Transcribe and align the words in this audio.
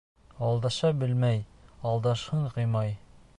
-Алдаша 0.05 0.91
белмәй 1.03 1.43
алдашаһың, 1.91 2.49
Ғимай. 2.57 2.97